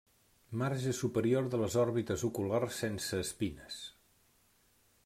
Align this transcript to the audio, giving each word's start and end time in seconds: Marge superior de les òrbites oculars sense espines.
Marge 0.61 0.93
superior 0.99 1.51
de 1.55 1.59
les 1.65 1.77
òrbites 1.83 2.25
oculars 2.31 2.81
sense 2.85 3.21
espines. 3.27 3.79